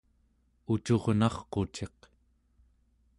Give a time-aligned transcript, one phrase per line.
[0.73, 1.99] ucurnarquciq